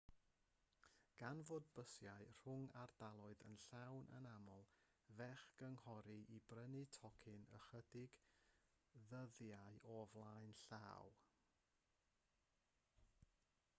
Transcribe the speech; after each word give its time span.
gan 1.17 1.41
fod 1.49 1.65
y 1.67 1.71
bysiau 1.79 2.29
rhwng 2.37 2.63
ardaloedd 2.83 3.41
yn 3.49 3.57
llawn 3.65 4.07
yn 4.19 4.27
aml 4.29 4.63
fe'ch 5.17 5.43
cynghorir 5.59 6.23
i 6.37 6.39
brynu 6.53 6.81
tocyn 6.97 7.45
ychydig 7.59 8.17
ddyddiau 9.09 9.79
o 9.99 9.99
flaen 10.15 10.57
llaw 10.63 11.13